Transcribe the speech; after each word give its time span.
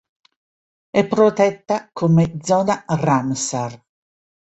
È 0.89 1.05
protetta 1.05 1.91
come 1.93 2.35
zona 2.41 2.83
"Ramsar". 2.87 3.79